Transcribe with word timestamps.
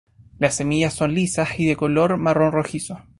Las 0.39 0.55
semillas 0.55 0.95
son 0.95 1.13
lisas 1.13 1.59
y 1.59 1.67
de 1.67 1.75
color 1.75 2.17
marrón 2.17 2.51
rojizo. 2.53 3.03